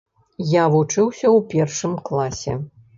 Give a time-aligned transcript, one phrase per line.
[0.53, 2.63] Я вучыўся ў першым класе.